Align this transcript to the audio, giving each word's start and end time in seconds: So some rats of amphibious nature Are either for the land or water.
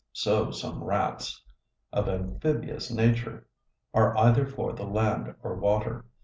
So 0.13 0.49
some 0.49 0.83
rats 0.83 1.43
of 1.93 2.09
amphibious 2.09 2.89
nature 2.89 3.45
Are 3.93 4.17
either 4.17 4.47
for 4.47 4.73
the 4.73 4.85
land 4.87 5.35
or 5.43 5.53
water. 5.53 6.05